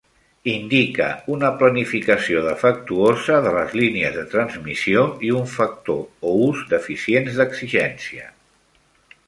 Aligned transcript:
Indica 0.51 1.09
una 1.33 1.51
planificació 1.59 2.41
defectuosa 2.47 3.37
de 3.47 3.51
les 3.57 3.75
línies 3.81 4.17
de 4.17 4.23
transmissió 4.33 5.05
i 5.29 5.31
un 5.43 5.47
factor 5.55 6.03
o 6.31 6.35
ús 6.49 6.67
deficients 6.75 7.39
d'exigència. 7.43 8.31